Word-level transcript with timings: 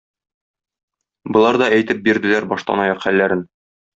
Болар 1.37 1.59
да 1.63 1.67
әйтеп 1.77 2.01
бирделәр 2.09 2.49
баштанаяк 2.55 3.07
хәлләрен. 3.07 3.45